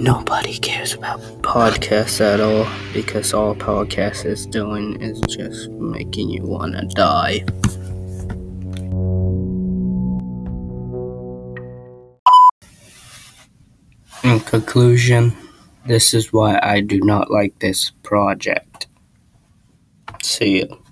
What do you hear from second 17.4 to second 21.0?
this project. See you.